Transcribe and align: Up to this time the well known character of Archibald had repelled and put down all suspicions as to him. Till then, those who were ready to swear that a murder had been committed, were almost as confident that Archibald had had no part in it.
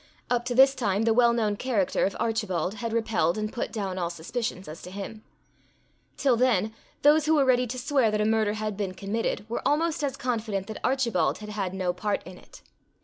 Up 0.31 0.45
to 0.45 0.55
this 0.55 0.73
time 0.73 1.03
the 1.03 1.13
well 1.13 1.31
known 1.31 1.55
character 1.55 2.07
of 2.07 2.17
Archibald 2.19 2.73
had 2.73 2.91
repelled 2.91 3.37
and 3.37 3.53
put 3.53 3.71
down 3.71 3.99
all 3.99 4.09
suspicions 4.09 4.67
as 4.67 4.81
to 4.81 4.89
him. 4.89 5.23
Till 6.17 6.35
then, 6.35 6.73
those 7.03 7.27
who 7.27 7.35
were 7.35 7.45
ready 7.45 7.67
to 7.67 7.77
swear 7.77 8.09
that 8.09 8.19
a 8.19 8.25
murder 8.25 8.53
had 8.53 8.75
been 8.75 8.95
committed, 8.95 9.47
were 9.47 9.61
almost 9.63 10.03
as 10.03 10.17
confident 10.17 10.65
that 10.65 10.83
Archibald 10.83 11.37
had 11.37 11.49
had 11.49 11.75
no 11.75 11.93
part 11.93 12.23
in 12.23 12.39
it. 12.39 12.63